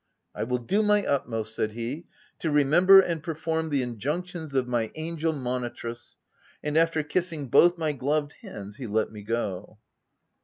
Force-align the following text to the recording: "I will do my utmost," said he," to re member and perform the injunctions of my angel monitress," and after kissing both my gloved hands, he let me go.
"I 0.35 0.45
will 0.45 0.57
do 0.57 0.81
my 0.81 1.05
utmost," 1.05 1.53
said 1.53 1.73
he," 1.73 2.07
to 2.39 2.49
re 2.49 2.63
member 2.63 2.99
and 3.01 3.21
perform 3.21 3.69
the 3.69 3.83
injunctions 3.83 4.55
of 4.55 4.67
my 4.67 4.91
angel 4.95 5.31
monitress," 5.31 6.17
and 6.63 6.75
after 6.75 7.03
kissing 7.03 7.49
both 7.49 7.77
my 7.77 7.91
gloved 7.91 8.31
hands, 8.41 8.77
he 8.77 8.87
let 8.87 9.11
me 9.11 9.21
go. 9.21 9.77